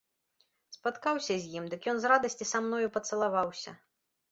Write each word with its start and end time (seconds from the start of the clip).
Спаткаўся 0.75 1.29
я 1.33 1.39
з 1.43 1.51
ім, 1.59 1.69
дык 1.75 1.81
ён 1.95 2.03
з 2.07 2.11
радасці 2.13 2.51
са 2.55 2.65
мною 2.67 2.87
пацалаваўся. 2.99 3.79